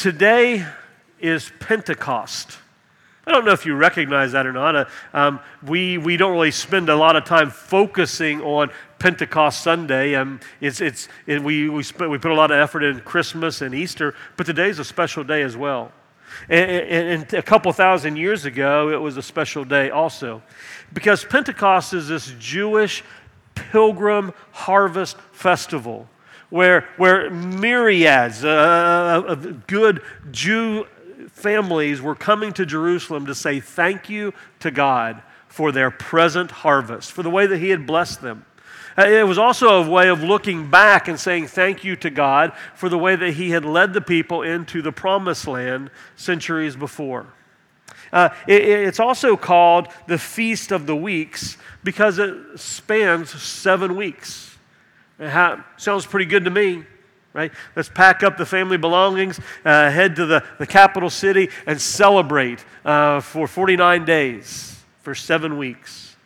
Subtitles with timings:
[0.00, 0.64] Today
[1.18, 2.56] is Pentecost.
[3.26, 4.74] I don't know if you recognize that or not.
[4.74, 10.14] Uh, um, we, we don't really spend a lot of time focusing on Pentecost Sunday.
[10.14, 13.74] Um, it's, it's, it, we, we, we put a lot of effort in Christmas and
[13.74, 15.92] Easter, but today is a special day as well.
[16.48, 20.42] And, and, and a couple thousand years ago, it was a special day also.
[20.94, 23.04] Because Pentecost is this Jewish
[23.54, 26.08] pilgrim harvest festival
[26.50, 30.86] where, where myriads uh, of good Jew
[31.28, 37.12] families were coming to Jerusalem to say thank you to God for their present harvest,
[37.12, 38.44] for the way that He had blessed them.
[38.98, 42.52] Uh, it was also a way of looking back and saying thank you to God
[42.74, 47.26] for the way that He had led the people into the promised land centuries before.
[48.12, 54.49] Uh, it, it's also called the Feast of the Weeks because it spans seven weeks.
[55.20, 56.82] It sounds pretty good to me,
[57.34, 57.52] right?
[57.76, 62.64] Let's pack up the family belongings, uh, head to the, the capital city, and celebrate
[62.86, 66.16] uh, for 49 days, for seven weeks.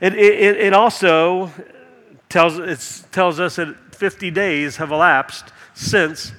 [0.00, 1.50] It, it, it also
[2.28, 6.32] tells, it tells us that 50 days have elapsed since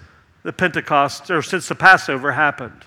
[0.44, 2.86] the Pentecost, or since the Passover happened.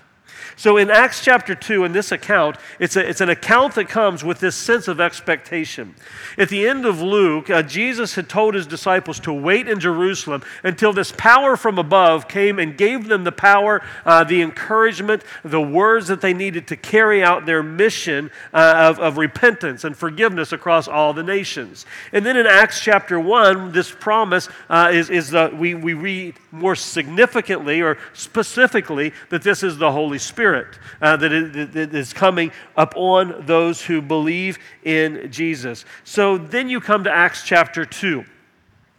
[0.55, 4.23] So in Acts chapter 2, in this account, it's, a, it's an account that comes
[4.23, 5.95] with this sense of expectation.
[6.37, 10.43] At the end of Luke, uh, Jesus had told his disciples to wait in Jerusalem
[10.63, 15.61] until this power from above came and gave them the power, uh, the encouragement, the
[15.61, 20.51] words that they needed to carry out their mission uh, of, of repentance and forgiveness
[20.51, 21.85] across all the nations.
[22.11, 26.35] And then in Acts chapter 1, this promise uh, is, is the, we, we read
[26.51, 30.30] more significantly or specifically that this is the Holy Spirit.
[30.31, 35.83] Spirit uh, that, is, coming upon those who believe in Jesus.
[36.05, 38.23] So then you come to Acts chapter 2.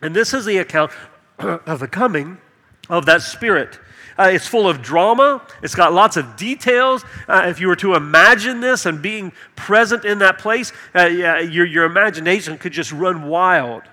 [0.02, 0.92] And this is the account
[1.38, 2.36] of the coming
[2.90, 3.80] of that Spirit.
[4.18, 5.40] Uh, it's full of drama.
[5.62, 7.02] It's got lots of details.
[7.26, 11.38] Uh, if you were to imagine this and being present in that place, uh, yeah,
[11.38, 13.84] your, your imagination could just run wild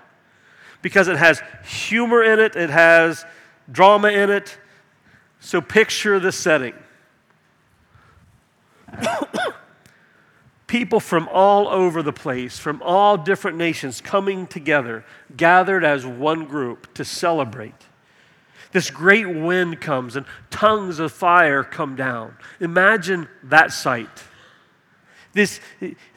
[0.82, 3.26] because it has humor in it, it has
[3.72, 4.58] drama in it.
[5.40, 6.74] So picture the setting.
[10.68, 15.04] People from all over the place, from all different nations, coming together,
[15.36, 17.88] gathered as one group to celebrate.
[18.72, 22.38] This great wind comes and tongues of fire come down.
[22.60, 24.26] Imagine that sight.
[25.34, 25.60] This,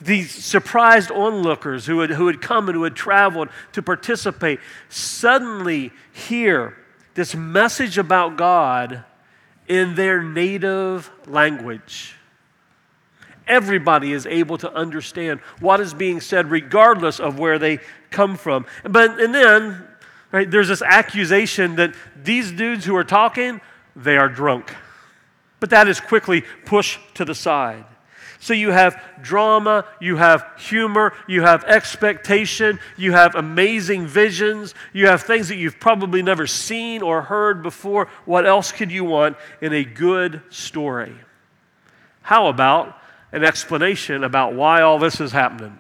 [0.01, 5.93] these surprised onlookers who had, who had come and who had traveled to participate suddenly
[6.13, 6.77] hear
[7.15, 9.05] this message about God
[9.69, 12.17] in their native language
[13.53, 17.79] everybody is able to understand what is being said regardless of where they
[18.11, 18.65] come from.
[18.83, 19.87] But and then
[20.33, 23.61] right, there's this accusation that these dudes who are talking,
[23.95, 24.75] they are drunk.
[25.61, 27.85] But that is quickly pushed to the side.
[28.41, 35.07] So you have drama, you have humor, you have expectation, you have amazing visions, you
[35.07, 38.09] have things that you've probably never seen or heard before.
[38.25, 41.15] What else could you want in a good story?
[42.23, 42.99] How about
[43.33, 45.79] an explanation about why all this is happening.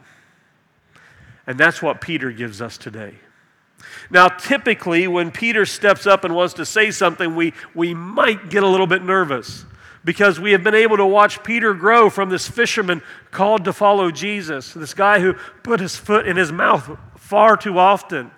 [1.46, 3.14] And that's what Peter gives us today.
[4.10, 8.62] Now, typically, when Peter steps up and wants to say something, we, we might get
[8.62, 9.64] a little bit nervous
[10.04, 14.10] because we have been able to watch Peter grow from this fisherman called to follow
[14.10, 18.30] Jesus, this guy who put his foot in his mouth far too often.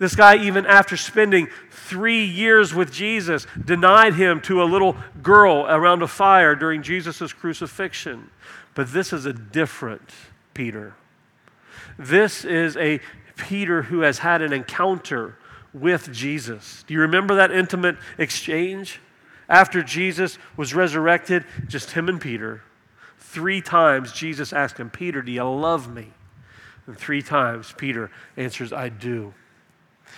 [0.00, 5.66] This guy, even after spending three years with Jesus, denied him to a little girl
[5.68, 8.30] around a fire during Jesus' crucifixion.
[8.74, 10.08] But this is a different
[10.54, 10.94] Peter.
[11.98, 13.00] This is a
[13.36, 15.36] Peter who has had an encounter
[15.74, 16.82] with Jesus.
[16.86, 19.00] Do you remember that intimate exchange?
[19.50, 22.62] After Jesus was resurrected, just him and Peter.
[23.18, 26.14] Three times Jesus asked him, Peter, do you love me?
[26.86, 29.34] And three times Peter answers, I do.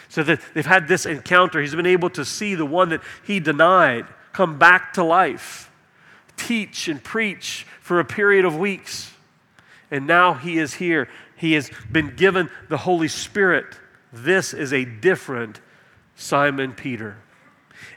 [0.09, 1.61] So that they've had this encounter.
[1.61, 5.71] He's been able to see the one that he denied come back to life,
[6.37, 9.13] teach and preach for a period of weeks.
[9.91, 11.09] And now he is here.
[11.37, 13.79] He has been given the Holy Spirit.
[14.13, 15.61] This is a different
[16.17, 17.19] Simon Peter.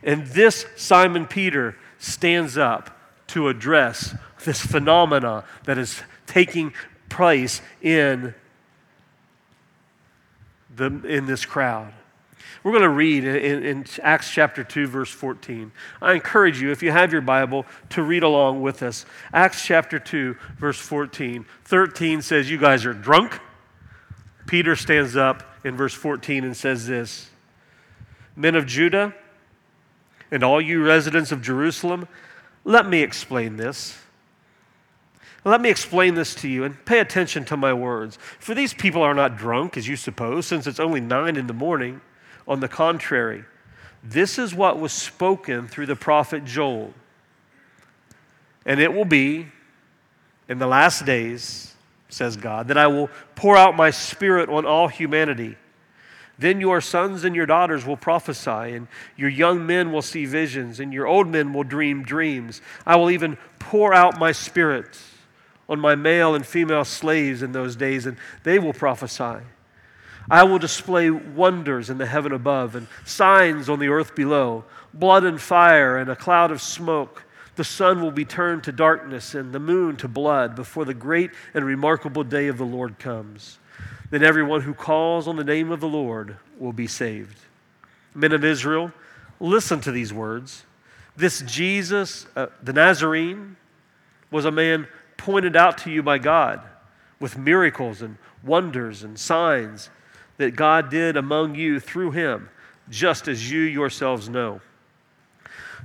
[0.04, 2.98] And this Simon Peter stands up
[3.28, 6.74] to address this phenomena that is taking
[7.10, 8.34] place in,
[10.76, 11.94] the, in this crowd.
[12.64, 15.72] We're going to read in, in, Acts chapter 2, verse 14.
[16.02, 19.06] I encourage you, if you have your Bible, to read along with us.
[19.34, 21.46] Acts chapter 2, verse 14.
[21.66, 23.40] 13 says, You guys are drunk.
[24.48, 27.30] Peter stands up in verse 14 and says this
[28.36, 29.14] Men of Judah,
[30.32, 32.08] And all you residents of Jerusalem,
[32.64, 33.98] let me explain this.
[35.46, 38.18] Let me explain this to you and pay attention to my words.
[38.40, 41.54] For these people are not drunk, as you suppose, since it's only nine in the
[41.54, 42.02] morning.
[42.48, 43.46] On the contrary,
[44.04, 46.94] this is what was spoken through the prophet Joel.
[48.66, 49.48] And it will be
[50.50, 51.76] in the last days,
[52.10, 55.58] says God, that I will pour out my spirit on all humanity.
[56.40, 60.80] Then your sons and your daughters will prophesy, and your young men will see visions,
[60.80, 62.62] and your old men will dream dreams.
[62.84, 64.98] I will even pour out my spirit
[65.68, 69.44] on my male and female slaves in those days, and they will prophesy.
[70.30, 75.26] I will display wonders in the heaven above and signs on the earth below blood
[75.26, 77.24] and fire and a cloud of smoke.
[77.58, 81.32] The sun will be turned to darkness and the moon to blood before the great
[81.54, 83.60] and remarkable day of the Lord comes.
[84.10, 87.38] Then everyone who calls on the name of the Lord will be saved.
[88.14, 88.92] Men of Israel,
[89.40, 90.64] listen to these words.
[91.18, 93.58] This Jesus, uh, the Nazarene,
[94.32, 96.62] was a man pointed out to you by God
[97.20, 99.90] with miracles and wonders and signs
[100.38, 102.50] that God did among you through him,
[102.90, 104.62] just as you yourselves know.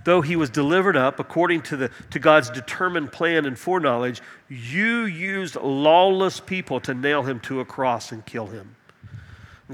[0.05, 5.05] Though he was delivered up according to, the, to God's determined plan and foreknowledge, you
[5.05, 8.77] used lawless people to nail him to a cross and kill him.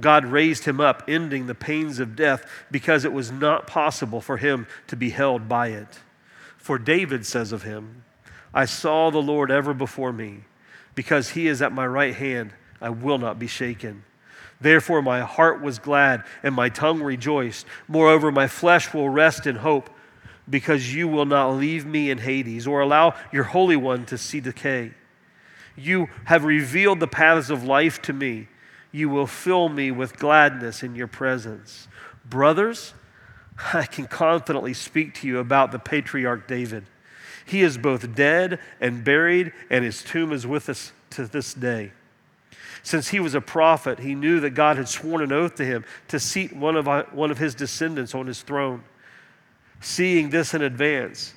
[0.01, 4.37] God raised him up, ending the pains of death, because it was not possible for
[4.37, 6.01] him to be held by it.
[6.59, 8.05] For David says of him,
[8.57, 10.41] I saw the Lord ever before me.
[10.95, 14.03] Because he is at my right hand, I will not be shaken.
[14.59, 17.67] Therefore, my heart was glad and my tongue rejoiced.
[17.87, 19.91] Moreover, my flesh will rest in hope,
[20.49, 24.41] because you will not leave me in Hades or allow your Holy One to see
[24.41, 24.95] decay.
[25.77, 28.49] You have revealed the paths of life to me.
[28.91, 31.89] You will fill me with gladness in your presence.
[32.25, 32.95] Brothers,
[33.75, 36.87] I can confidently speak to you about the patriarch David
[37.47, 41.93] he is both dead and buried, and his tomb is with us to this day.
[42.83, 45.85] Since he was a prophet, he knew that God had sworn an oath to him
[46.09, 48.83] to seat one of, one of his descendants on his throne.
[49.81, 51.35] Seeing this in advance,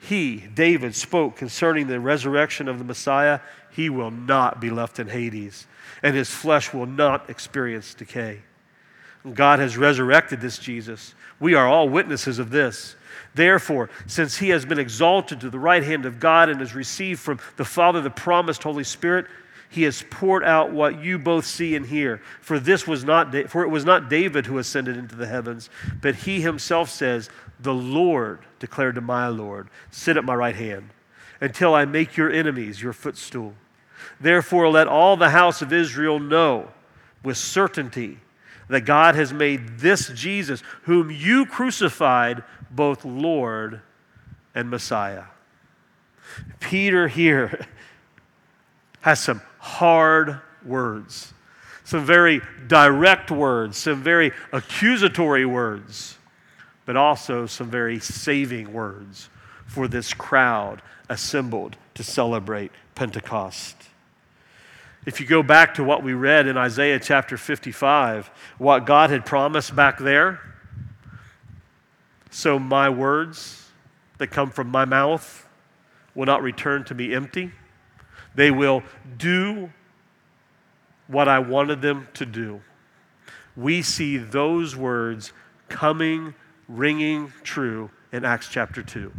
[0.00, 3.40] he, David, spoke concerning the resurrection of the Messiah.
[3.70, 5.66] He will not be left in Hades,
[6.02, 8.40] and his flesh will not experience decay.
[9.34, 11.14] God has resurrected this Jesus.
[11.40, 12.96] We are all witnesses of this.
[13.34, 17.20] Therefore, since he has been exalted to the right hand of God and has received
[17.20, 19.26] from the Father the promised Holy Spirit,
[19.68, 22.22] he has poured out what you both see and hear.
[22.40, 25.68] For this was not for it was not David who ascended into the heavens,
[26.00, 27.28] but he himself says,
[27.60, 30.90] "The Lord declared to my Lord, sit at my right hand
[31.40, 33.54] until I make your enemies your footstool."
[34.20, 36.70] Therefore, let all the house of Israel know
[37.22, 38.20] with certainty
[38.68, 43.80] that God has made this Jesus, whom you crucified, both Lord
[44.54, 45.24] and Messiah.
[46.60, 47.66] Peter here
[49.00, 51.32] has some hard words,
[51.84, 56.18] some very direct words, some very accusatory words,
[56.84, 59.30] but also some very saving words
[59.66, 63.87] for this crowd assembled to celebrate Pentecost.
[65.08, 69.24] If you go back to what we read in Isaiah chapter 55, what God had
[69.24, 70.38] promised back there,
[72.28, 73.70] so my words
[74.18, 75.48] that come from my mouth
[76.14, 77.52] will not return to me empty.
[78.34, 78.82] They will
[79.16, 79.72] do
[81.06, 82.60] what I wanted them to do.
[83.56, 85.32] We see those words
[85.70, 86.34] coming,
[86.68, 89.10] ringing true in Acts chapter 2.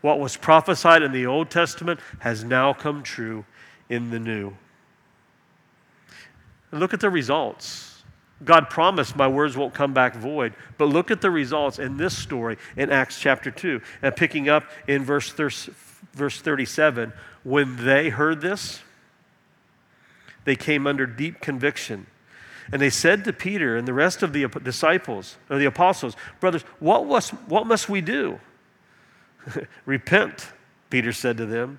[0.00, 3.44] What was prophesied in the Old Testament has now come true
[3.90, 4.56] in the New.
[6.78, 8.02] Look at the results.
[8.44, 10.54] God promised my words won't come back void.
[10.76, 13.80] But look at the results in this story in Acts chapter 2.
[14.02, 15.30] And picking up in verse,
[16.12, 17.12] verse 37,
[17.44, 18.80] when they heard this,
[20.44, 22.06] they came under deep conviction.
[22.72, 26.62] And they said to Peter and the rest of the disciples, or the apostles, Brothers,
[26.78, 28.40] what, was, what must we do?
[29.86, 30.48] Repent,
[30.90, 31.78] Peter said to them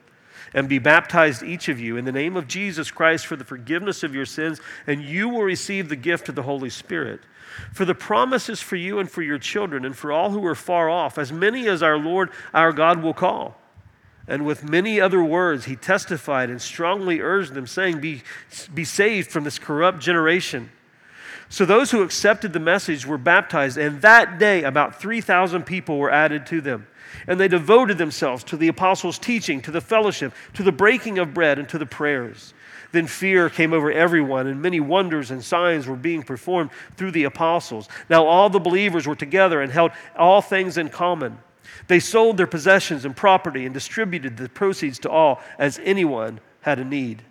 [0.54, 4.04] and be baptized, each of you, in the name of Jesus Christ for the forgiveness
[4.04, 7.22] of your sins, and you will receive the gift of the Holy Spirit.
[7.74, 10.56] For the promise is for you and for your children and for all who are
[10.56, 13.60] far off, as many as our Lord our God will call.
[14.28, 18.24] And with many other words, he testified and strongly urged them, saying, Be,
[18.74, 20.70] be saved from this corrupt generation.
[21.50, 26.12] So those who accepted the message were baptized, and that day about 3,000 people were
[26.12, 26.88] added to them.
[27.26, 31.34] And they devoted themselves to the apostles' teaching, to the fellowship, to the breaking of
[31.34, 32.54] bread, and to the prayers.
[32.92, 37.26] Then fear came over everyone, and many wonders and signs were being performed through the
[37.26, 37.90] apostles.
[38.10, 41.38] Now all the believers were together and held all things in common.
[41.88, 46.80] They sold their possessions and property and distributed the proceeds to all as anyone had
[46.80, 47.24] a need.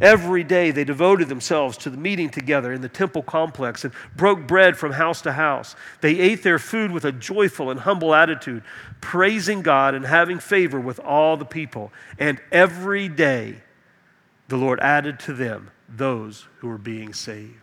[0.00, 4.46] Every day they devoted themselves to the meeting together in the temple complex and broke
[4.46, 5.76] bread from house to house.
[6.00, 8.62] They ate their food with a joyful and humble attitude,
[9.00, 11.92] praising God and having favor with all the people.
[12.18, 13.56] And every day
[14.48, 17.56] the Lord added to them those who were being saved.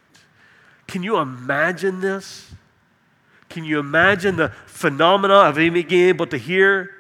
[0.88, 2.52] Can you imagine this?
[3.50, 6.92] Can you imagine the phenomena of being able to hear,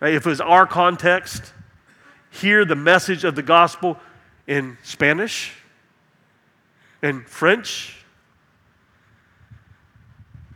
[0.00, 1.52] right, if it was our context,
[2.30, 3.98] hear the message of the gospel
[4.48, 5.52] in Spanish,
[7.02, 7.94] in French,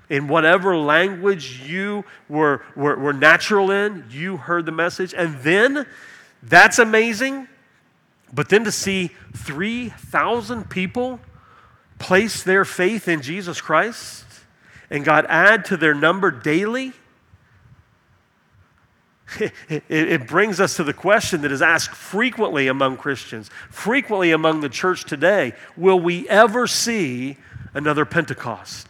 [0.08, 5.14] in whatever language you were, were, were natural in, you heard the message.
[5.14, 5.86] And then,
[6.42, 7.46] that's amazing.
[8.32, 11.20] But then to see 3,000 people
[11.98, 14.24] place their faith in Jesus Christ
[14.90, 16.92] and God add to their number daily,
[19.68, 24.60] it, it, brings us to the question that is asked frequently among Christians, frequently among
[24.60, 27.36] the church today Will we ever see
[27.74, 28.88] another Pentecost?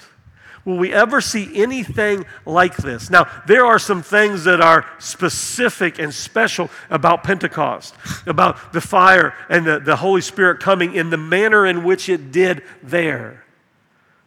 [0.65, 3.11] Will we ever see anything like this?
[3.11, 7.95] Now, there are some things that are specific and special about Pentecost,
[8.27, 12.31] about the fire and the, the Holy Spirit coming in the manner in which it
[12.31, 13.45] did there.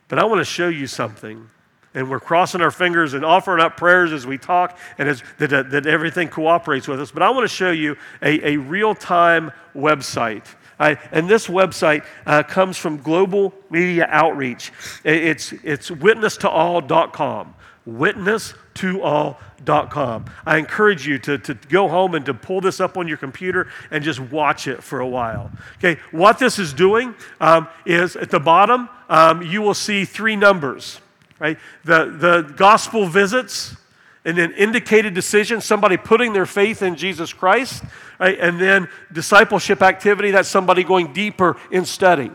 [0.09, 1.49] But I want to show you something
[1.95, 5.71] and we're crossing our fingers and offering up prayers as we talk and as, that,
[5.71, 7.09] that everything cooperates with us.
[7.09, 10.45] But I want to show you a, a real time website.
[10.77, 14.73] I, and this website uh, comes from Global Media Outreach.
[15.05, 17.55] It's, it's witnesstoall.com.
[17.87, 20.25] Witnesstoall.com.
[20.45, 23.69] I encourage you to, to go home and to pull this up on your computer
[23.89, 25.49] and just watch it for a while.
[25.77, 30.35] Okay, what this is doing um, is at the bottom, um, you will see three
[30.35, 30.99] numbers
[31.39, 31.57] right?
[31.83, 33.75] The, the gospel visits
[34.23, 37.83] and then indicated decision, somebody putting their faith in Jesus Christ,
[38.19, 38.37] right?
[38.39, 42.31] And then discipleship activity, that's somebody going deeper in study,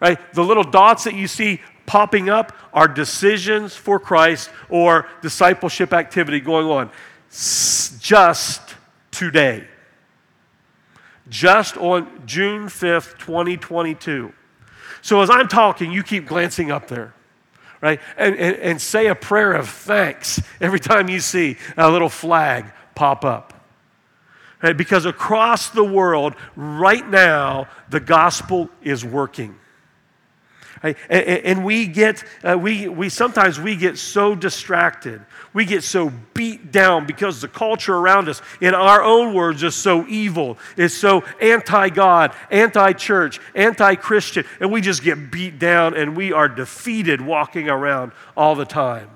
[0.00, 0.18] right?
[0.34, 6.40] The little dots that you see popping up are decisions for Christ or discipleship activity
[6.40, 6.90] going on
[8.00, 8.74] just
[9.10, 9.66] today.
[11.28, 14.32] Just on June 5th, 2022.
[15.02, 17.14] So as I'm talking, you keep glancing up there
[17.80, 18.00] right?
[18.16, 22.66] And, and, and say a prayer of thanks every time you see a little flag
[22.94, 23.54] pop up.
[24.62, 24.76] Right?
[24.76, 29.54] Because across the world, right now, the gospel is working.
[30.82, 30.96] Right?
[31.08, 35.20] And, we get, uh, we, we sometimes we get so distracted.
[35.52, 39.74] We get so beat down because the culture around us, in our own words, is
[39.74, 45.58] so evil, is so anti God, anti church, anti Christian, and we just get beat
[45.58, 49.10] down and we are defeated walking around all the time.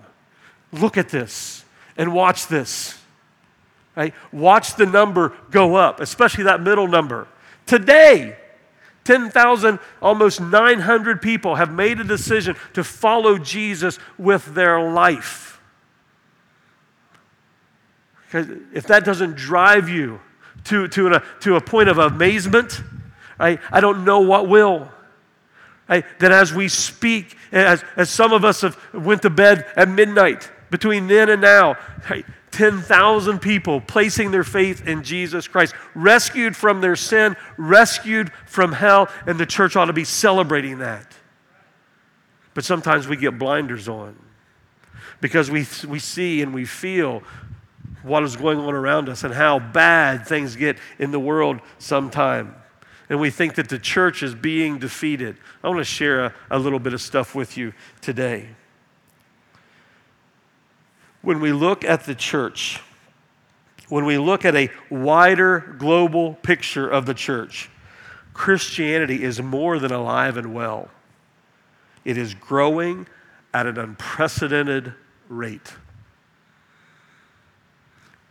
[0.73, 1.64] Look at this
[1.97, 2.99] and watch this.
[3.95, 4.14] Right?
[4.33, 7.28] Watch the number go up, especially that middle number.
[7.66, 8.37] Today,
[9.04, 15.61] 10,000, almost 900 people have made a decision to follow Jesus with their life.
[18.32, 20.21] If that doesn't drive you
[20.64, 22.80] to, to, a, to a point of amazement,
[23.38, 24.88] I, I don't know what will.
[25.88, 29.88] I, that as we speak, as, as some of us have went to bed at
[29.88, 31.76] midnight, between then and now,
[32.52, 39.09] 10,000 people placing their faith in Jesus Christ, rescued from their sin, rescued from hell,
[39.26, 41.06] and the church ought to be celebrating that.
[42.54, 44.16] But sometimes we get blinders on
[45.21, 47.23] because we, we see and we feel
[48.02, 52.52] what is going on around us and how bad things get in the world sometimes
[53.09, 55.37] And we think that the church is being defeated.
[55.62, 58.49] I want to share a, a little bit of stuff with you today
[61.22, 62.80] when we look at the church,
[63.88, 67.70] when we look at a wider global picture of the church,
[68.34, 70.88] Christianity is more than alive and well.
[72.04, 73.06] It is growing
[73.54, 74.94] at an unprecedented
[75.28, 75.74] rate.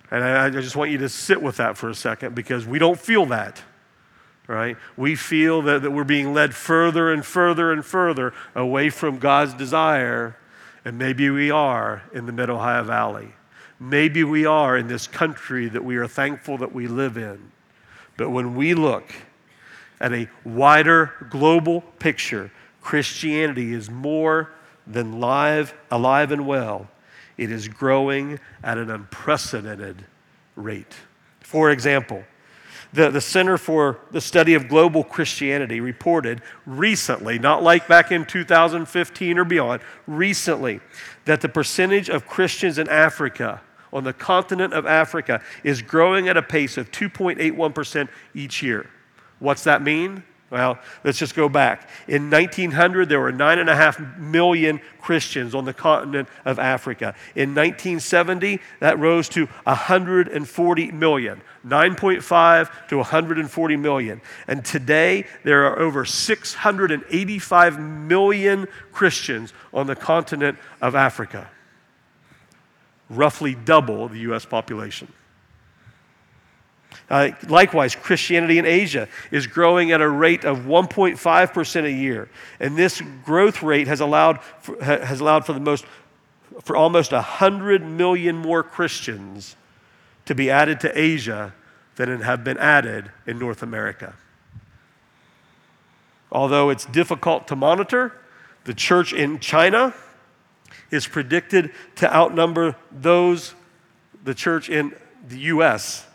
[0.10, 3.00] And I, just want you to sit with that for a second because we don't
[3.00, 3.62] feel that,
[4.46, 4.76] right?
[4.98, 9.54] We feel that, that we're being led further and further and further away from God's
[9.54, 10.36] desire
[10.86, 13.34] and maybe we are in the Mid Ohio Valley.
[13.80, 17.52] Maybe we are in this country that we are thankful that we live in.
[18.18, 19.12] But when we look
[20.00, 24.52] at a wider global picture, Christianity is more
[24.86, 26.90] than live, alive and well.
[27.38, 30.06] It is growing at an unprecedented
[30.56, 30.96] rate.
[31.40, 32.24] For example,
[32.94, 38.26] The, the Center for the Study of Global Christianity reported recently, not like back in
[38.26, 40.82] 2015 or beyond, recently,
[41.26, 43.62] that the percentage of Christians in Africa,
[43.94, 48.90] on the continent of Africa, is growing at a pace of 2.81% each year.
[49.40, 50.24] What's that mean?
[50.52, 51.90] Well, let's just go back.
[52.10, 57.16] In 1900, there were 9.5 million Christians on the continent of Africa.
[57.36, 61.42] In 1970, that rose to 140 million.
[61.66, 64.22] 9.5 to 140 million.
[64.46, 71.50] And today, there are over 685 million Christians on the continent of Africa,
[73.10, 74.44] roughly double the U.S.
[74.44, 75.08] population.
[77.12, 82.30] Uh, likewise, Christianity in Asia is growing at a rate of 1.5% a year.
[82.58, 85.84] And this growth rate has allowed for, has allowed for, the most,
[86.62, 89.58] for almost 100 million more Christians
[90.24, 91.54] to be added to Asia
[91.98, 94.16] than have been added in North America.
[96.32, 98.14] Although it's difficult to monitor,
[98.64, 99.94] the church in China
[100.92, 103.54] is predicted to outnumber those,
[104.24, 104.96] the church in
[105.28, 106.08] the U.S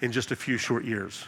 [0.00, 1.24] in just a few short years.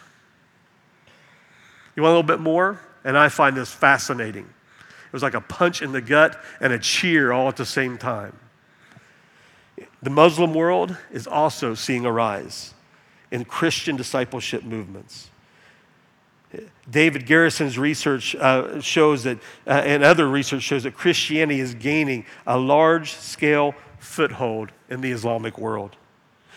[1.95, 2.81] You want a little bit more?
[3.05, 4.45] And I find this fascinating.
[4.45, 7.99] It was like a punch in the gut and a cheer all at the same
[7.99, 8.39] time.
[10.03, 12.75] The Muslim world is also seeing a rise
[13.31, 15.31] in Christian discipleship movements.
[16.91, 22.27] David Garrison's research uh, shows that, uh, and other research shows that Christianity is gaining
[22.47, 25.97] a large scale foothold in the Islamic world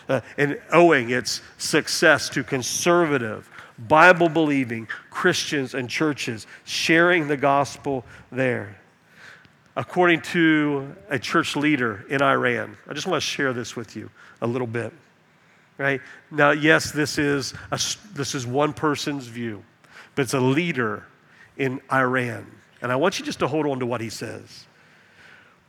[0.10, 8.06] uh, and owing its success to conservative, Bible believing Christians and churches sharing the gospel
[8.32, 8.78] there.
[9.76, 14.10] According to a church leader in Iran, I just want to share this with you
[14.42, 14.94] a little bit.
[15.78, 16.00] Right?
[16.32, 17.80] Now, yes, this is, a,
[18.14, 19.64] this is one person's view,
[20.16, 21.06] but it's a leader
[21.58, 22.50] in Iran.
[22.82, 24.68] And I want you just to hold on to what he says.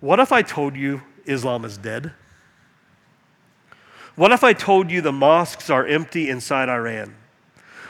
[0.00, 2.12] What if I told you Islam is dead?
[4.16, 7.14] What if I told you the mosques are empty inside Iran?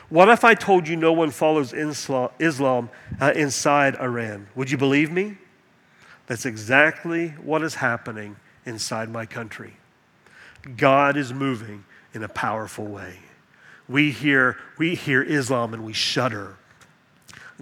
[0.09, 4.49] What if I told you no one follows Islam uh, inside Iran?
[4.55, 5.39] Would you believe me?
[6.27, 9.75] That's exactly what is happening inside my country.
[10.77, 13.19] God is moving in a powerful way.
[13.89, 16.57] We hear, we hear Islam and we shudder.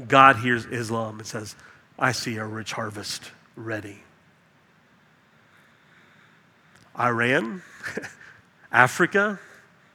[0.08, 1.54] God hears Islam and says,
[1.98, 4.00] I see a rich harvest ready.
[6.98, 7.62] Iran,
[8.74, 9.38] Africa,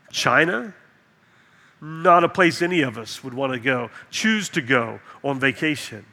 [0.09, 0.73] China,
[1.81, 6.05] not a place any of us would want to go, choose to go on vacation.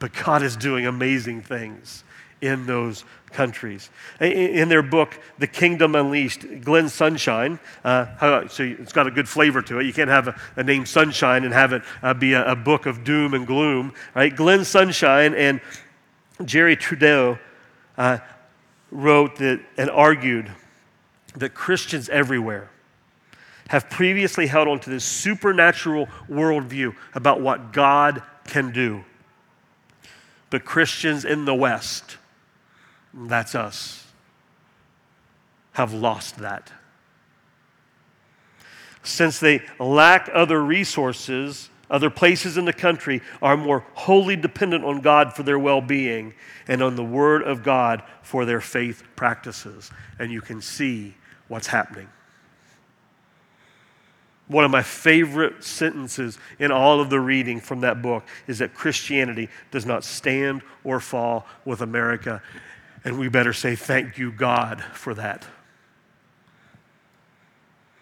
[0.00, 2.02] But God is doing amazing things
[2.40, 3.90] in those countries.
[4.20, 9.62] In their book, The Kingdom Unleashed, Glenn Sunshine, uh, so it's got a good flavor
[9.62, 9.86] to it.
[9.86, 12.86] You can't have a, a name Sunshine and have it uh, be a, a, book
[12.86, 14.34] of doom and gloom, right?
[14.34, 15.60] Glenn Sunshine and
[16.44, 17.38] Jerry Trousdale
[17.96, 18.18] uh,
[18.90, 20.50] wrote that and argued
[21.36, 22.70] that Christians everywhere
[23.68, 29.04] have previously held on to this supernatural worldview about what God can do.
[30.50, 32.16] But Christians in the West,
[33.14, 34.08] that's us,
[35.72, 36.72] have lost that.
[39.04, 45.00] Since they lack other resources, other places in the country are more wholly dependent on
[45.00, 46.34] God for their well being
[46.68, 49.90] and on the Word of God for their faith practices.
[50.18, 51.14] And you can see
[51.50, 52.08] what's happening.
[54.46, 58.72] One of my favorite sentences in all of the reading from that book is that
[58.72, 62.40] Christianity does not stand or fall with America.
[63.04, 65.46] And we better say, Thank you, God, for that.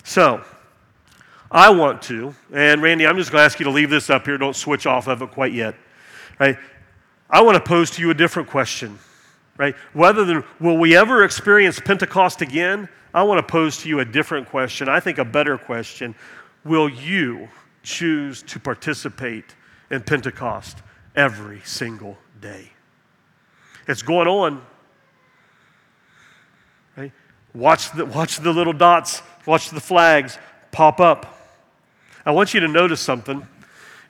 [0.05, 0.43] So,
[1.51, 4.27] I want to, and Randy, I'm just going to ask you to leave this up
[4.27, 4.37] here.
[4.37, 5.75] Don't switch off of it quite yet.
[6.39, 6.59] Right?
[7.31, 8.99] I want to pose to you a different question.
[9.59, 9.75] Right?
[9.93, 12.89] Whether the, will we ever experience Pentecost again?
[13.13, 16.15] I want to pose to you a different question, I think a better question.
[16.65, 17.49] Will you
[17.83, 19.57] choose to participate
[19.91, 20.79] in Pentecost
[21.17, 22.71] every single day?
[23.89, 24.63] It's going on.
[26.97, 27.13] Right?
[27.55, 30.39] Watch, the, watch the little dots, watch the flags
[30.71, 31.35] pop up.
[32.25, 33.47] I want you to notice something.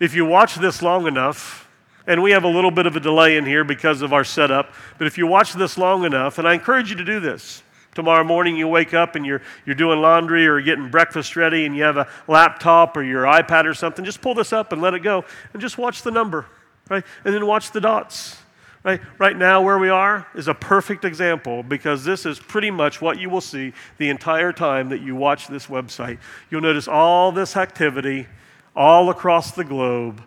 [0.00, 1.67] If you watch this long enough,
[2.08, 4.72] and we have a little bit of a delay in here because of our setup,
[4.98, 7.62] but if you watch this long enough, and I encourage you to do this,
[7.98, 11.76] Tomorrow morning you wake up and you're, you're doing laundry or getting breakfast ready and
[11.76, 14.94] you have a laptop or your iPad or something, just pull this up and let
[14.94, 16.46] it go and just watch the number,
[16.88, 17.02] right?
[17.24, 18.36] And then watch the dots.
[18.84, 23.02] Right, right now, where we are is a perfect example because this is pretty much
[23.02, 26.18] what you will see the entire time that you watch this website.
[26.48, 28.28] You'll notice all this activity
[28.76, 30.22] all across the globe,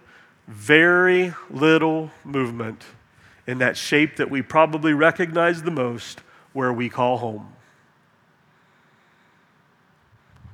[0.47, 2.83] very little movement
[3.47, 6.21] in that shape that we probably recognize the most,
[6.53, 7.53] where we call home.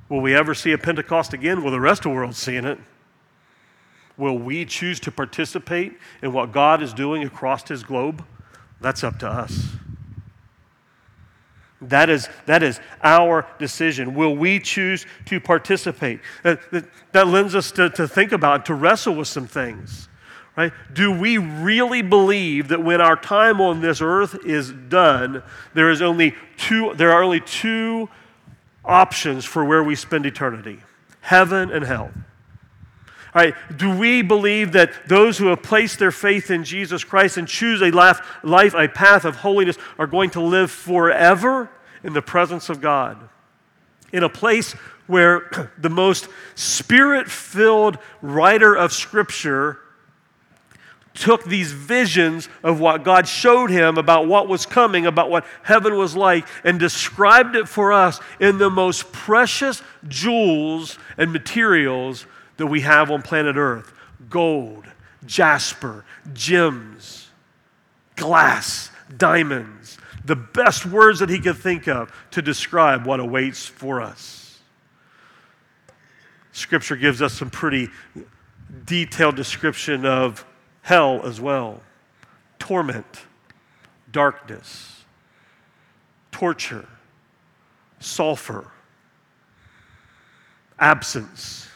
[0.08, 1.62] Will we ever see a Pentecost again?
[1.62, 2.78] Will the rest of the world's seeing it.
[4.16, 8.24] Will we choose to participate in what God is doing across his globe?
[8.80, 9.77] That's up to us.
[11.80, 14.14] That is, that is our decision.
[14.14, 16.20] Will we choose to participate?
[16.42, 20.08] That, that, that lends us to, to think about, to wrestle with some things.
[20.56, 20.72] Right?
[20.92, 26.02] Do we really believe that when our time on this earth is done, there is
[26.02, 28.08] only two, there are only two
[28.84, 30.80] options for where we spend eternity
[31.20, 32.10] heaven and hell.
[33.34, 37.46] Right, do we believe that those who have placed their faith in Jesus Christ and
[37.46, 41.70] choose a life, a path of holiness, are going to live forever
[42.02, 43.28] in the presence of God?
[44.12, 44.72] In a place
[45.06, 49.78] where the most spirit filled writer of Scripture
[51.14, 55.96] took these visions of what God showed him about what was coming, about what heaven
[55.96, 62.26] was like, and described it for us in the most precious jewels and materials
[62.58, 63.92] that we have on planet Earth
[64.28, 64.84] gold,
[65.24, 67.28] jasper, gems,
[68.16, 69.96] glass, diamonds.
[70.24, 74.60] The best words that he could think of to describe what awaits for us.
[76.52, 77.88] Scripture gives us some pretty
[78.84, 80.44] detailed description of
[80.82, 81.80] hell as well
[82.58, 83.24] torment,
[84.10, 85.04] darkness,
[86.32, 86.86] torture,
[88.00, 88.70] sulfur,
[90.78, 91.67] absence.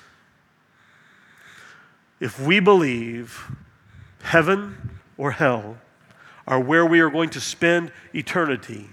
[2.23, 3.51] If we believe
[4.23, 5.79] heaven or hell
[6.47, 8.91] are where we are going to spend eternity,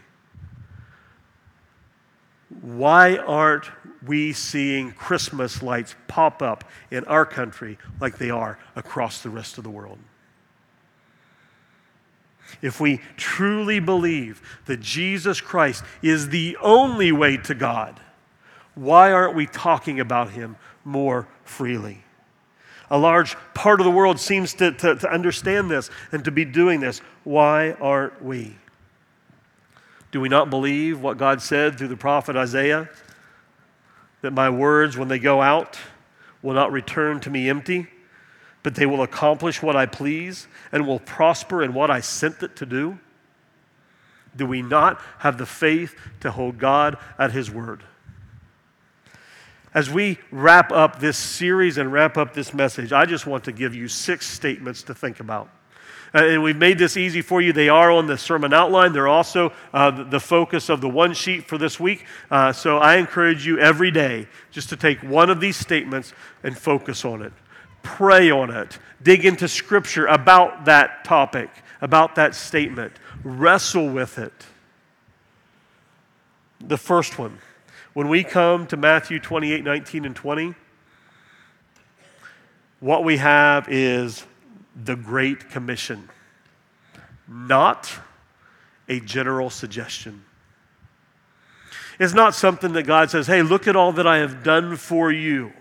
[2.60, 3.65] why aren't
[4.04, 9.60] we seeing Christmas lights pop up in our country like they are across the rest
[9.60, 10.00] of the world?
[12.63, 18.00] If we truly believe that Jesus Christ is the only way to God,
[18.74, 22.06] why aren't we talking about him more freely?
[22.91, 26.45] A large part of the world seems to, to, to understand this and to be
[26.45, 27.02] doing this.
[27.23, 28.56] Why aren't we?
[30.12, 32.89] Do we not believe what God said through the prophet Isaiah?
[34.21, 35.78] That my words, when they go out,
[36.41, 37.88] will not return to me empty,
[38.63, 42.56] but they will accomplish what I please and will prosper in what I sent it
[42.58, 42.99] to do?
[44.36, 47.84] Do we not have the faith to hold God at His word?
[49.73, 53.51] As we wrap up this series and wrap up this message, I just want to
[53.51, 55.49] give you six statements to think about.
[56.13, 57.53] Uh, and we've made this easy for you.
[57.53, 58.93] They are on the sermon outline.
[58.93, 62.05] They're also uh, the focus of the one sheet for this week.
[62.32, 66.58] Uh, so I encourage you every day just to take one of these statements and
[66.58, 67.34] focus on it.
[67.84, 68.79] Pray on it.
[69.03, 72.93] Dig into scripture about that topic, about that statement.
[73.23, 74.34] Wrestle with it.
[76.60, 77.38] The first one,
[77.93, 80.56] when we come to Matthew 28 19 and 20,
[82.80, 84.25] what we have is
[84.75, 86.10] the Great Commission,
[87.28, 87.91] not
[88.88, 90.23] a general suggestion.
[91.99, 95.12] It's not something that God says, hey, look at all that I have done for
[95.12, 95.52] you.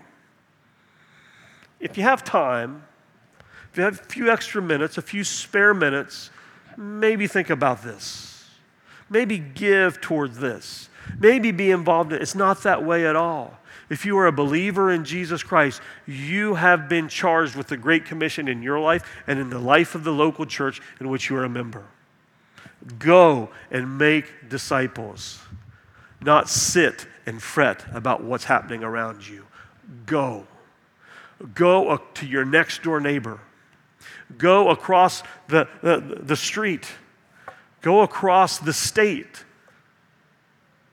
[1.81, 2.83] If you have time,
[3.71, 6.29] if you have a few extra minutes, a few spare minutes,
[6.77, 8.38] maybe think about this.
[9.09, 10.89] Maybe give towards this.
[11.19, 12.21] Maybe be involved in it.
[12.21, 13.59] It's not that way at all.
[13.89, 18.05] If you are a believer in Jesus Christ, you have been charged with the Great
[18.05, 21.35] Commission in your life and in the life of the local church in which you
[21.37, 21.85] are a member.
[22.99, 25.39] Go and make disciples,
[26.21, 29.45] not sit and fret about what's happening around you.
[30.05, 30.45] Go.
[31.55, 33.39] Go to your next door neighbor.
[34.37, 36.87] Go across the, the, the street.
[37.81, 39.45] Go across the state.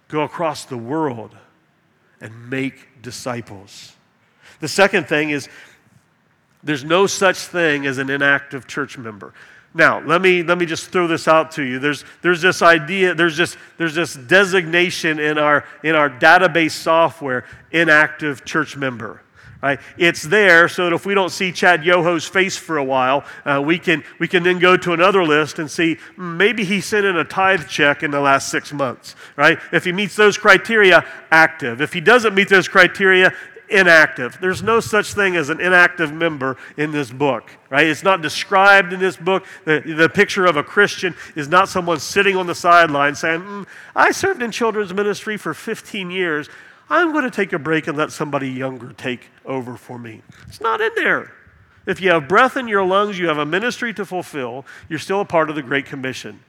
[0.08, 1.36] Go across the world
[2.20, 3.92] and make disciples.
[4.60, 5.48] The second thing is
[6.62, 9.34] there's no such thing as an inactive church member.
[9.74, 11.78] Now, let me, let me just throw this out to you.
[11.78, 17.44] There's, there's this idea, there's this, there's this designation in our, in our database software,
[17.72, 19.20] inactive church member.
[19.66, 19.80] Right?
[19.98, 23.60] It's there so that if we don't see Chad Yoho's face for a while, uh,
[23.60, 27.04] we, can, we can then go to another list and see hmm, maybe he sent
[27.04, 29.16] in a tithe check in the last six months.
[29.34, 29.58] Right?
[29.72, 31.80] If he meets those criteria, active.
[31.80, 33.34] If he doesn't meet those criteria,
[33.68, 34.38] inactive.
[34.40, 37.88] There's no such thing as an inactive member in this book, right?
[37.88, 39.44] It's not described in this book.
[39.64, 43.66] The, the picture of a Christian is not someone sitting on the sideline saying, mm,
[43.96, 46.48] I served in children's ministry for 15 years.
[46.88, 50.22] I'm going to take a break and let somebody younger take over for me.
[50.46, 51.32] It's not in there.
[51.86, 55.20] If you have breath in your lungs, you have a ministry to fulfill, you're still
[55.20, 56.40] a part of the Great Commission.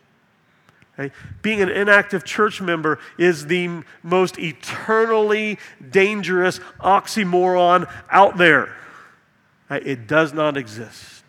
[0.98, 1.14] Okay?
[1.42, 8.76] Being an inactive church member is the most eternally dangerous oxymoron out there.
[9.70, 9.86] Right?
[9.86, 11.24] It does not exist.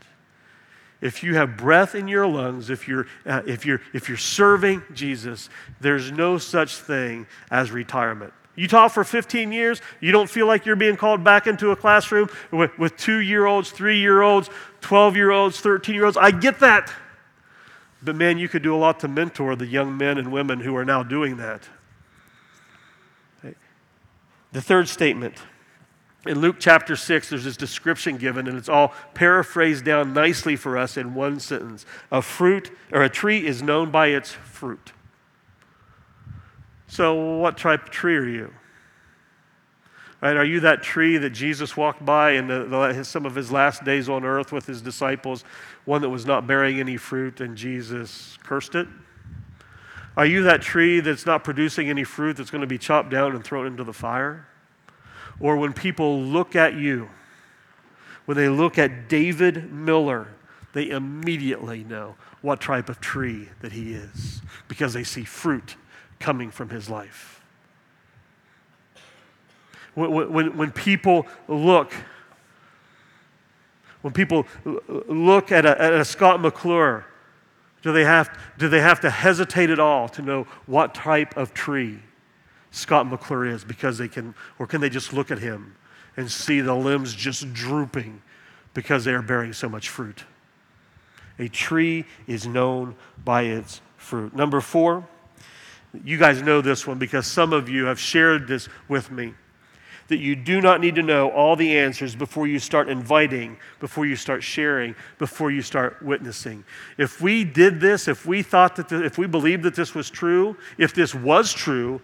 [1.00, 4.82] If you have breath in your lungs, if you're, uh, if, you're, if you're serving
[4.92, 5.48] Jesus,
[5.80, 8.32] there's no such thing as retirement.
[8.58, 11.76] You taught for 15 years, you don't feel like you're being called back into a
[11.76, 16.16] classroom with, with two year olds, three year olds, 12 year olds, 13 year olds.
[16.16, 16.92] I get that.
[18.02, 20.74] But man, you could do a lot to mentor the young men and women who
[20.74, 21.68] are now doing that.
[24.50, 25.36] The third statement.
[26.26, 30.76] In Luke chapter 6, there's this description given, and it's all paraphrased down nicely for
[30.76, 31.86] us in one sentence.
[32.10, 34.92] A fruit or a tree is known by its fruit.
[36.88, 38.52] So, what type of tree are you?
[40.20, 40.36] Right?
[40.36, 43.84] Are you that tree that Jesus walked by in the, the, some of his last
[43.84, 45.44] days on earth with his disciples,
[45.84, 48.88] one that was not bearing any fruit, and Jesus cursed it?
[50.16, 53.36] Are you that tree that's not producing any fruit that's going to be chopped down
[53.36, 54.48] and thrown into the fire?
[55.38, 57.08] Or when people look at you,
[58.24, 60.26] when they look at David Miller,
[60.72, 65.76] they immediately know what type of tree that he is because they see fruit
[66.18, 67.42] coming from his life.
[69.94, 71.92] When, when, when people look,
[74.02, 74.46] when people
[75.08, 77.04] look at a, at a Scott McClure,
[77.82, 81.54] do they, have, do they have to hesitate at all to know what type of
[81.54, 82.00] tree
[82.70, 83.64] Scott McClure is?
[83.64, 85.76] Because they can, or can they just look at him
[86.16, 88.22] and see the limbs just drooping
[88.74, 90.24] because they are bearing so much fruit?
[91.38, 94.34] A tree is known by its fruit.
[94.34, 95.06] Number four,
[96.04, 99.34] you guys know this one because some of you have shared this with me.
[100.08, 104.06] That you do not need to know all the answers before you start inviting, before
[104.06, 106.64] you start sharing, before you start witnessing.
[106.96, 110.56] If we did this, if we thought that, if we believed that this was true,
[110.78, 112.00] if this was true,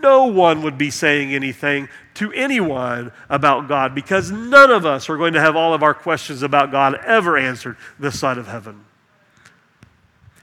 [0.00, 5.16] no one would be saying anything to anyone about God because none of us are
[5.16, 8.84] going to have all of our questions about God ever answered this side of heaven.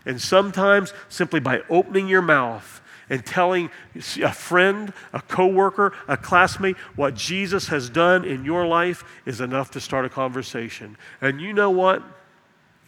[0.06, 6.78] And sometimes simply by opening your mouth and telling a friend, a coworker, a classmate
[6.96, 10.98] what Jesus has done in your life is enough to start a conversation.
[11.22, 12.04] And you know what?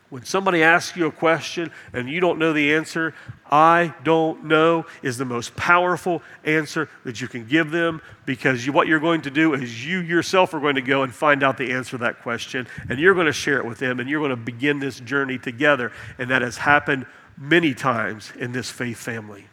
[0.09, 3.15] When somebody asks you a question and you don't know the answer,
[3.49, 8.71] I don't know is the most powerful answer that you can give them because you,
[8.71, 11.57] what you're going to do is you yourself are going to go and find out
[11.57, 14.19] the answer to that question and you're going to share it with them and you're
[14.19, 15.91] going to begin this journey together.
[16.19, 19.47] And that has happened many times in this faith family.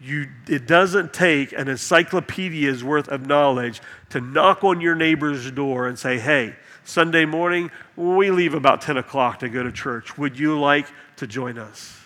[0.00, 5.86] You, it doesn't take an encyclopedia's worth of knowledge to knock on your neighbor's door
[5.86, 10.18] and say, hey, Sunday morning, we leave about 10 o'clock to go to church.
[10.18, 11.98] Would you like to join us?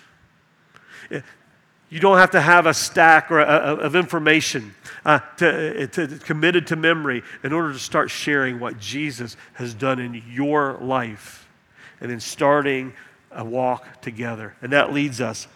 [1.91, 6.07] You don't have to have a stack or a, a, of information uh, to, to,
[6.19, 11.49] committed to memory in order to start sharing what Jesus has done in your life
[12.01, 12.93] and in starting
[13.33, 14.55] a walk together.
[14.61, 15.49] And that leads us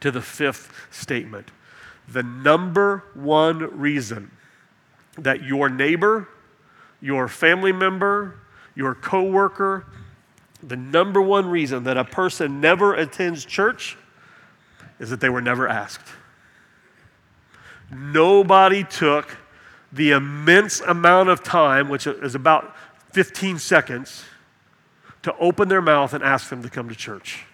[0.00, 1.50] to the fifth statement.
[2.08, 4.30] The number one reason
[5.18, 6.28] that your neighbor
[7.06, 8.34] your family member,
[8.74, 9.86] your coworker,
[10.60, 13.96] the number one reason that a person never attends church
[14.98, 16.08] is that they were never asked.
[17.92, 19.36] Nobody took
[19.92, 22.74] the immense amount of time, which is about
[23.12, 24.24] 15 seconds,
[25.22, 27.44] to open their mouth and ask them to come to church.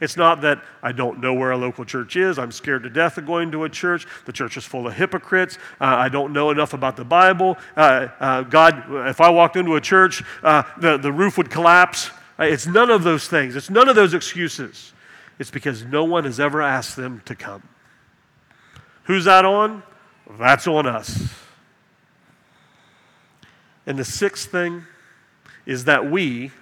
[0.00, 2.38] It's not that I don't know where a local church is.
[2.38, 4.06] I'm scared to death of going to a church.
[4.24, 5.58] The church is full of hypocrites.
[5.80, 7.58] Uh, I don't know enough about the Bible.
[7.76, 12.10] Uh, uh, God, if I walked into a church, uh, the, the roof would collapse.
[12.38, 13.54] Uh, it's none of those things.
[13.56, 14.94] It's none of those excuses.
[15.38, 17.62] It's because no one has ever asked them to come.
[19.04, 19.82] Who's that on?
[20.38, 21.28] That's on us.
[23.86, 24.84] And the sixth thing
[25.66, 26.52] is that we,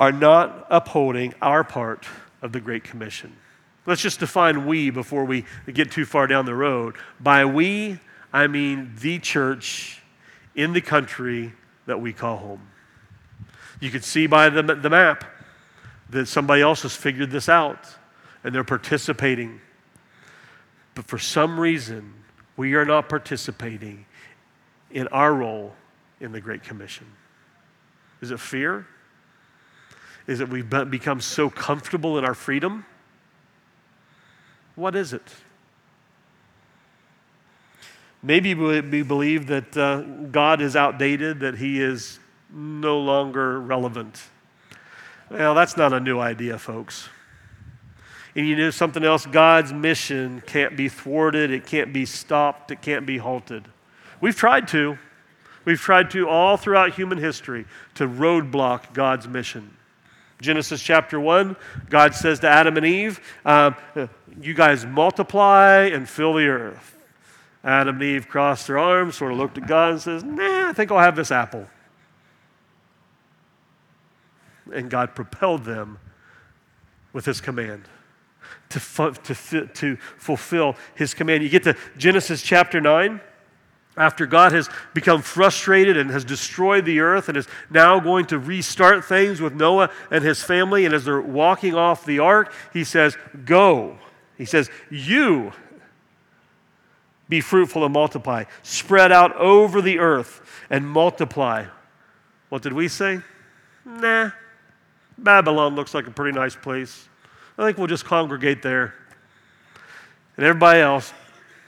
[0.00, 2.06] are not upholding our part
[2.40, 3.36] of the Great Commission.
[3.84, 6.96] Let's just define we before we get too far down the road.
[7.20, 7.98] By we,
[8.32, 10.02] I mean the church
[10.54, 11.52] in the country
[11.84, 12.62] that we call home.
[13.78, 15.24] You can see by the, the map
[16.08, 17.86] that somebody else has figured this out
[18.42, 19.60] and they're participating.
[20.94, 22.14] But for some reason,
[22.56, 24.06] we are not participating
[24.90, 25.74] in our role
[26.20, 27.06] in the Great Commission.
[28.20, 28.86] Is it fear?
[30.30, 32.86] Is that we've become so comfortable in our freedom?
[34.76, 35.34] What is it?
[38.22, 44.22] Maybe we believe that uh, God is outdated, that He is no longer relevant.
[45.32, 47.08] Well, that's not a new idea, folks.
[48.36, 49.26] And you know something else?
[49.26, 53.64] God's mission can't be thwarted, it can't be stopped, it can't be halted.
[54.20, 54.96] We've tried to.
[55.64, 57.66] We've tried to all throughout human history
[57.96, 59.76] to roadblock God's mission.
[60.40, 61.56] Genesis chapter 1,
[61.88, 63.76] God says to Adam and Eve, um,
[64.40, 66.96] You guys multiply and fill the earth.
[67.62, 70.72] Adam and Eve crossed their arms, sort of looked at God and says, Nah, I
[70.72, 71.66] think I'll have this apple.
[74.72, 75.98] And God propelled them
[77.12, 77.88] with his command
[78.70, 81.42] to, fu- to, to fulfill his command.
[81.42, 83.20] You get to Genesis chapter 9
[84.00, 88.38] after God has become frustrated and has destroyed the earth and is now going to
[88.38, 92.82] restart things with Noah and his family, and as they're walking off the ark, he
[92.82, 93.98] says, Go.
[94.38, 95.52] He says, You
[97.28, 101.66] be fruitful and multiply, spread out over the earth and multiply.
[102.48, 103.20] What did we say?
[103.84, 104.30] Nah,
[105.18, 107.06] Babylon looks like a pretty nice place.
[107.58, 108.94] I think we'll just congregate there.
[110.38, 111.12] And everybody else,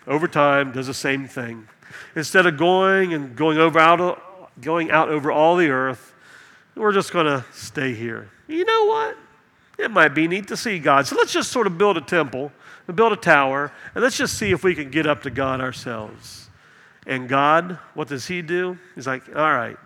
[0.07, 1.69] over time, does the same thing.
[2.15, 6.15] Instead of going and going over out, going out over all the earth,
[6.75, 8.31] we're just going to stay here.
[8.49, 9.17] You know what?
[9.79, 11.07] It might be neat to see God.
[11.07, 12.53] So let's just sort of build a temple
[12.87, 15.61] and build a tower, and let's just see if we can get up to God
[15.61, 16.49] ourselves.
[17.07, 18.79] And God, what does He do?
[18.95, 19.77] He's like, all right,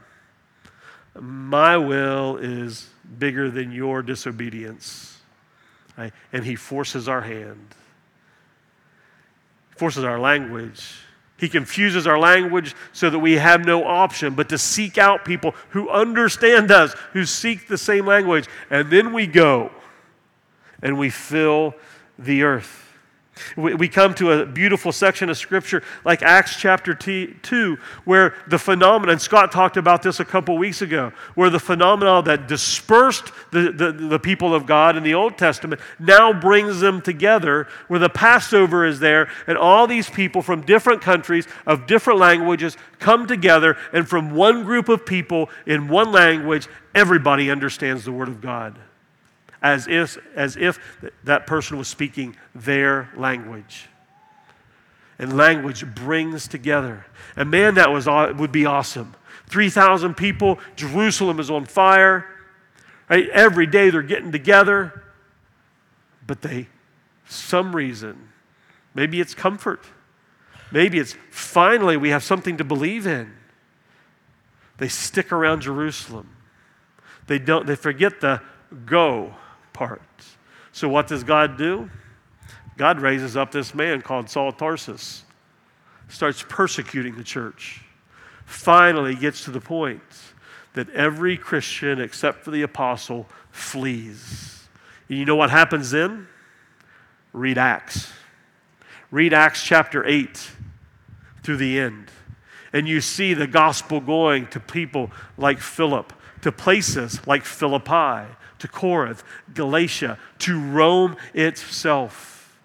[1.18, 2.88] my will is
[3.18, 5.18] bigger than your disobedience.
[5.96, 6.12] Right?
[6.32, 7.74] And he forces our hand,
[9.76, 10.98] forces our language.
[11.38, 15.54] He confuses our language so that we have no option but to seek out people
[15.70, 18.46] who understand us, who seek the same language.
[18.70, 19.70] And then we go
[20.82, 21.74] and we fill
[22.18, 22.85] the earth.
[23.56, 29.18] We come to a beautiful section of Scripture like Acts chapter 2, where the phenomenon,
[29.18, 33.92] Scott talked about this a couple weeks ago, where the phenomenon that dispersed the, the,
[33.92, 38.86] the, people of God in the Old Testament now brings them together, where the Passover
[38.86, 44.08] is there, and all these people from different countries of different languages come together, and
[44.08, 48.78] from one group of people in one language, everybody understands the Word of God
[49.62, 50.78] as if, as if
[51.24, 53.88] that person was speaking their language.
[55.18, 57.06] And language brings together.
[57.36, 59.14] And man, that was, would be awesome.
[59.48, 62.26] 3,000 people, Jerusalem is on fire.
[63.08, 63.28] Right?
[63.30, 65.02] Every day they're getting together.
[66.26, 66.68] But they,
[67.28, 68.28] some reason,
[68.94, 69.84] maybe it's comfort.
[70.70, 73.32] Maybe it's finally we have something to believe in.
[74.78, 76.28] They stick around Jerusalem.
[77.28, 78.42] They don't, they forget the
[78.84, 79.34] go
[79.76, 80.00] part.
[80.72, 81.90] So, what does God do?
[82.76, 85.24] God raises up this man called Saul Tarsus,
[86.08, 87.82] starts persecuting the church.
[88.44, 90.02] Finally, gets to the point
[90.74, 94.66] that every Christian except for the apostle flees.
[95.08, 96.26] And you know what happens then?
[97.32, 98.12] Read Acts.
[99.10, 100.50] Read Acts chapter 8
[101.42, 102.10] through the end.
[102.72, 106.12] And you see the gospel going to people like Philip,
[106.42, 108.26] to places like Philippi,
[108.66, 109.22] to Corinth,
[109.54, 112.56] Galatia, to Rome itself.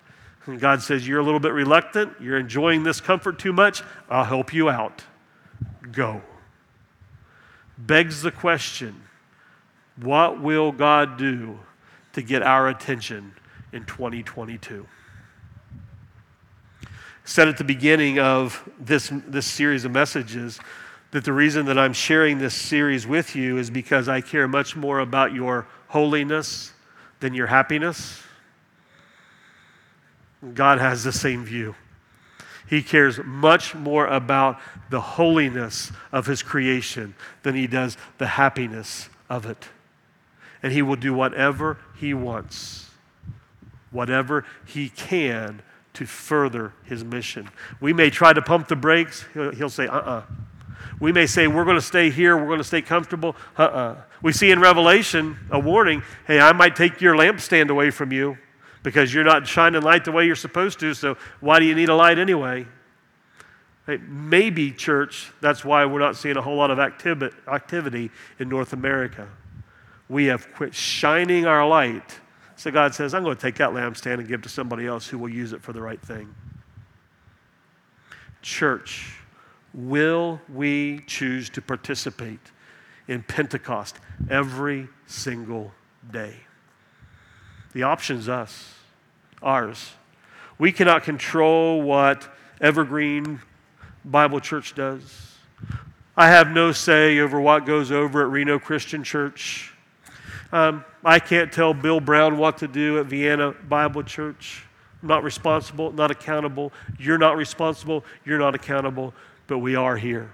[0.45, 2.13] And God says, You're a little bit reluctant.
[2.19, 3.83] You're enjoying this comfort too much.
[4.09, 5.03] I'll help you out.
[5.91, 6.21] Go.
[7.77, 9.03] Begs the question
[9.97, 11.59] what will God do
[12.13, 13.33] to get our attention
[13.71, 14.87] in 2022?
[17.23, 20.59] Said at the beginning of this, this series of messages
[21.11, 24.75] that the reason that I'm sharing this series with you is because I care much
[24.75, 26.71] more about your holiness
[27.19, 28.23] than your happiness?
[30.53, 31.75] God has the same view.
[32.69, 34.57] He cares much more about
[34.89, 39.67] the holiness of His creation than He does the happiness of it.
[40.63, 42.89] And He will do whatever He wants,
[43.91, 45.61] whatever He can
[45.95, 47.49] to further His mission.
[47.81, 50.09] We may try to pump the brakes, He'll, say, uh uh-uh.
[50.09, 50.23] uh
[51.01, 53.35] we may say, we're going to stay here, we're going to stay comfortable.
[53.57, 53.77] Uh uh-uh.
[53.77, 58.13] uh We see in Revelation a warning hey, I might take your lampstand away from
[58.13, 58.37] you
[58.83, 61.89] because you're not shining light the way you're supposed to, so why do you need
[61.89, 62.65] a light anyway?
[63.87, 68.71] Maybe, church, that's why we're not seeing a whole lot of activi- activity in North
[68.71, 69.27] America.
[70.07, 72.19] We have quit shining our light.
[72.55, 75.07] So God says, I'm going to take that lampstand and give it to somebody else
[75.07, 76.33] who will use it for the right thing.
[78.41, 79.15] Church,
[79.73, 82.39] will we choose to participate
[83.07, 83.97] in Pentecost
[84.29, 85.71] every single
[86.11, 86.35] day?
[87.73, 88.73] The option's us,
[89.41, 89.91] ours.
[90.57, 92.27] We cannot control what
[92.59, 93.41] Evergreen
[94.03, 95.35] Bible Church does.
[96.15, 99.73] I have no say over what goes over at Reno Christian Church.
[100.51, 104.65] Um, I can't tell Bill Brown what to do at Vienna Bible Church.
[105.01, 106.73] I'm not responsible, not accountable.
[106.99, 109.13] You're not responsible, you're not accountable,
[109.51, 110.31] but we are here.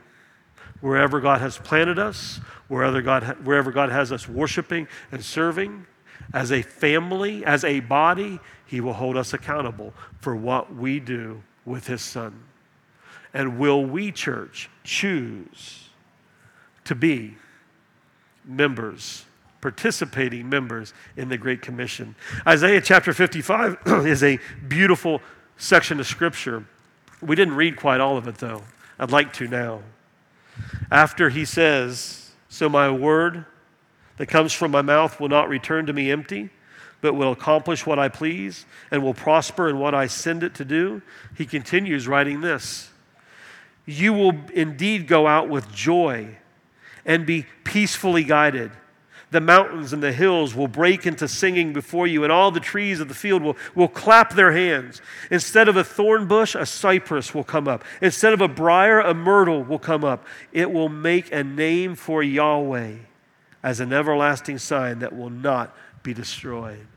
[0.79, 5.87] Wherever God has planted us, wherever God, wherever God has us worshiping and serving,
[6.35, 11.41] as a family, as a body, He will hold us accountable for what we do
[11.65, 12.43] with His Son.
[13.33, 15.89] And will we, church, choose
[16.83, 17.37] to be
[18.45, 19.25] members,
[19.61, 22.13] participating members in the Great Commission?
[22.45, 24.37] Isaiah chapter 55 is a
[24.67, 25.23] beautiful
[25.57, 26.65] section of Scripture.
[27.19, 28.61] We didn't read quite all of it, though.
[28.99, 29.81] I'd like to now.
[30.91, 33.45] After he says, So my word
[34.17, 36.49] that comes from my mouth will not return to me empty,
[37.01, 40.65] but will accomplish what I please and will prosper in what I send it to
[40.65, 41.01] do,
[41.35, 42.89] he continues writing this
[43.85, 46.37] You will indeed go out with joy
[47.05, 48.71] and be peacefully guided.
[49.29, 53.01] The mountains and the hills will break into singing before you, and all the trees
[53.01, 55.01] of the field will, will clap their hands.
[55.29, 57.83] Instead of a thorn bush, a cypress will come up.
[58.01, 60.25] Instead of a brier, a myrtle will come up.
[60.53, 62.95] It will make a name for Yahweh
[63.63, 66.87] as an everlasting sign that will not be destroyed.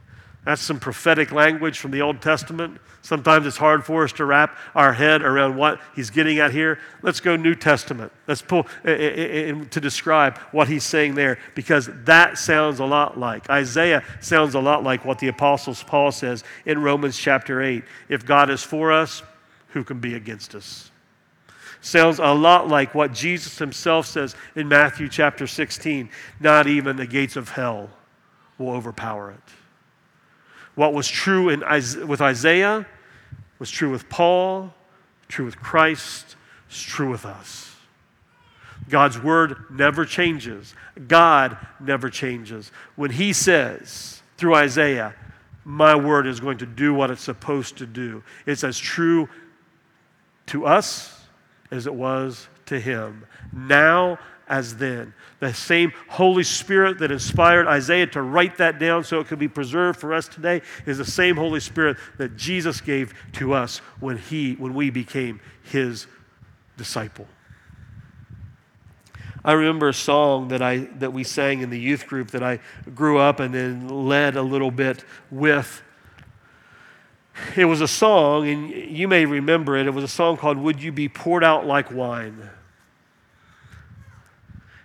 [0.44, 2.80] That's some prophetic language from the Old Testament.
[3.02, 6.78] Sometimes it's hard for us to wrap our head around what he's getting at here.
[7.02, 8.10] Let's go New Testament.
[8.26, 13.18] Let's pull uh, uh, to describe what he's saying there because that sounds a lot
[13.18, 17.84] like Isaiah sounds a lot like what the apostles Paul says in Romans chapter 8.
[18.08, 19.22] If God is for us,
[19.68, 20.90] who can be against us?
[21.82, 27.06] Sounds a lot like what Jesus himself says in Matthew chapter 16 not even the
[27.06, 27.90] gates of hell
[28.58, 29.59] will overpower it.
[30.80, 31.60] What was true in,
[32.08, 32.86] with Isaiah
[33.58, 34.72] was true with Paul,
[35.28, 36.36] true with Christ,
[36.70, 37.76] is true with us.
[38.88, 40.74] God's word never changes.
[41.06, 42.72] God never changes.
[42.96, 45.14] When he says through Isaiah,
[45.66, 49.28] my word is going to do what it's supposed to do, it's as true
[50.46, 51.26] to us
[51.70, 54.18] as it was to him, now
[54.50, 55.14] as then.
[55.38, 59.48] The same Holy Spirit that inspired Isaiah to write that down so it could be
[59.48, 64.18] preserved for us today is the same Holy Spirit that Jesus gave to us when,
[64.18, 66.06] he, when we became his
[66.76, 67.28] disciple.
[69.42, 72.58] I remember a song that, I, that we sang in the youth group that I
[72.94, 75.82] grew up and then led a little bit with
[77.56, 79.86] it was a song, and you may remember it.
[79.86, 82.50] It was a song called Would You Be Poured Out Like Wine?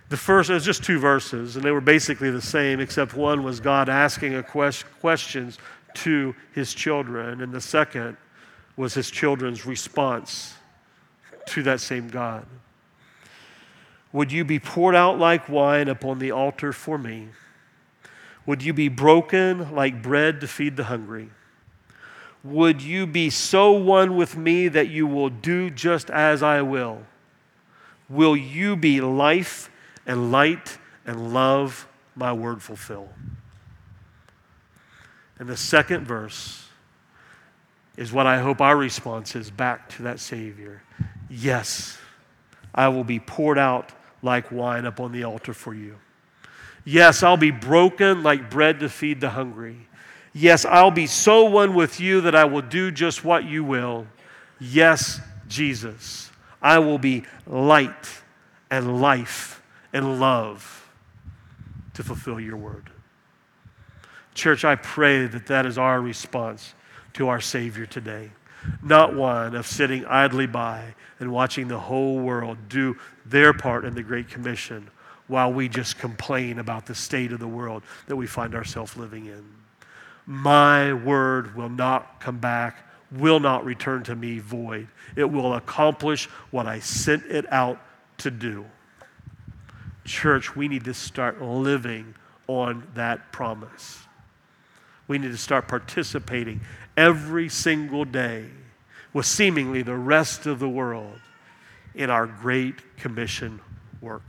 [0.08, 3.42] The first, it was just two verses, and they were basically the same, except one
[3.42, 5.58] was God asking a quest, questions
[5.94, 8.16] to his children, and the second
[8.76, 10.54] was his children's response
[11.46, 12.46] to that same God.
[14.12, 17.28] Would you be poured out like wine upon the altar for me?
[18.46, 21.30] Would you be broken like bread to feed the hungry?
[22.44, 27.02] Would you be so one with me that you will do just as I will?
[28.08, 29.68] Will you be life
[30.06, 33.08] and light and love my word fulfill?
[35.38, 36.68] And the second verse
[37.96, 40.82] is what I hope our response is back to that Savior.
[41.28, 41.98] Yes,
[42.74, 43.92] I will be poured out
[44.22, 45.96] like wine upon the altar for you.
[46.84, 49.88] Yes, I'll be broken like bread to feed the hungry.
[50.32, 54.06] Yes, I'll be so one with you that I will do just what you will.
[54.60, 56.30] Yes, Jesus,
[56.60, 58.22] I will be light
[58.70, 59.62] and life
[59.96, 60.88] and love
[61.94, 62.90] to fulfill your word.
[64.34, 66.74] Church, I pray that that is our response
[67.14, 68.30] to our Savior today.
[68.82, 73.94] Not one of sitting idly by and watching the whole world do their part in
[73.94, 74.90] the Great Commission
[75.28, 79.26] while we just complain about the state of the world that we find ourselves living
[79.26, 79.56] in
[80.26, 84.88] my word will not come back, will not return to me void.
[85.14, 87.80] It will accomplish what I sent it out
[88.18, 88.66] to do.
[90.06, 92.14] Church, we need to start living
[92.46, 93.98] on that promise.
[95.08, 96.60] We need to start participating
[96.96, 98.46] every single day
[99.12, 101.20] with seemingly the rest of the world
[101.94, 103.60] in our Great Commission
[104.00, 104.24] work.